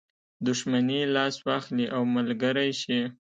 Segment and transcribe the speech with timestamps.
[0.45, 2.99] دښمني لاس واخلي او ملګری شي.